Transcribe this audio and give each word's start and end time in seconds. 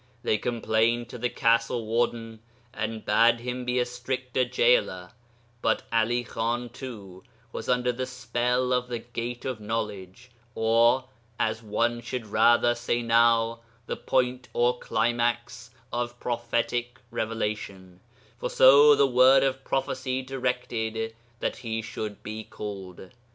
They 0.23 0.39
complained 0.39 1.09
to 1.09 1.19
the 1.19 1.29
castle 1.29 1.85
warden, 1.85 2.39
and 2.73 3.05
bade 3.05 3.41
him 3.41 3.65
be 3.65 3.77
a 3.77 3.85
stricter 3.85 4.43
gaoler, 4.45 5.11
but 5.61 5.83
'Ali 5.93 6.23
Khan, 6.23 6.69
too, 6.69 7.23
was 7.51 7.69
under 7.69 7.91
the 7.91 8.07
spell 8.07 8.73
of 8.73 8.87
the 8.87 8.97
Gate 8.97 9.45
of 9.45 9.59
Knowledge; 9.59 10.31
or 10.55 11.05
as 11.39 11.61
one 11.61 12.01
should 12.01 12.25
rather 12.25 12.73
say 12.73 13.03
now 13.03 13.59
the 13.85 13.95
Point 13.95 14.47
or 14.53 14.79
Climax 14.79 15.69
of 15.93 16.19
Prophetic 16.19 16.97
Revelation, 17.11 17.99
for 18.39 18.49
so 18.49 18.95
the 18.95 19.05
Word 19.05 19.43
of 19.43 19.63
Prophecy 19.63 20.23
directed 20.23 21.13
that 21.41 21.57
he 21.57 21.83
should 21.83 22.23
be 22.23 22.43
called. 22.43 23.11